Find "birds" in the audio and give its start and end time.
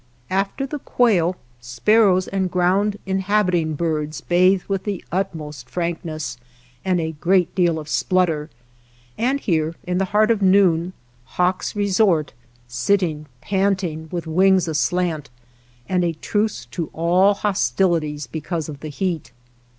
3.75-4.19